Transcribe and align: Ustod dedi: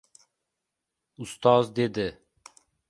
Ustod 1.25 1.71
dedi: 1.77 2.11